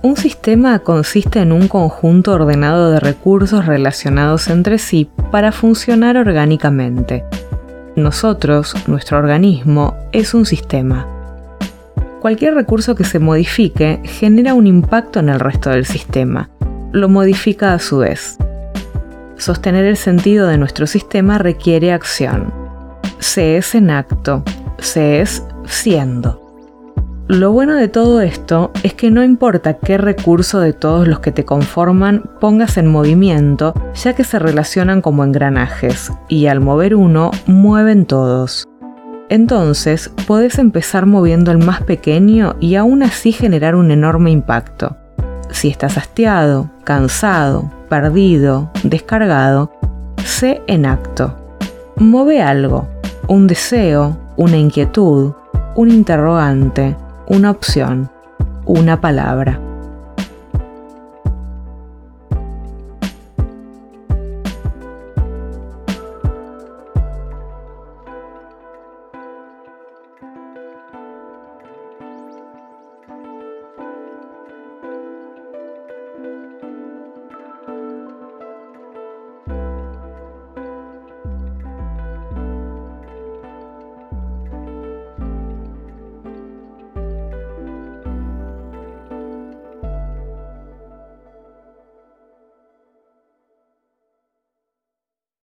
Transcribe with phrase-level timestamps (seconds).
[0.00, 7.24] Un sistema consiste en un conjunto ordenado de recursos relacionados entre sí para funcionar orgánicamente.
[7.96, 11.04] Nosotros, nuestro organismo, es un sistema.
[12.20, 16.48] Cualquier recurso que se modifique genera un impacto en el resto del sistema.
[16.92, 18.38] Lo modifica a su vez.
[19.36, 22.52] Sostener el sentido de nuestro sistema requiere acción.
[23.18, 24.44] Se es en acto,
[24.78, 26.47] se es siendo.
[27.28, 31.30] Lo bueno de todo esto es que no importa qué recurso de todos los que
[31.30, 37.30] te conforman pongas en movimiento, ya que se relacionan como engranajes, y al mover uno,
[37.46, 38.66] mueven todos.
[39.28, 44.96] Entonces, podés empezar moviendo el más pequeño y aún así generar un enorme impacto.
[45.50, 49.70] Si estás hastiado, cansado, perdido, descargado,
[50.24, 51.36] sé en acto.
[51.96, 52.88] Move algo,
[53.26, 55.32] un deseo, una inquietud,
[55.74, 56.96] un interrogante,
[57.28, 58.10] una opción,
[58.64, 59.60] una palabra.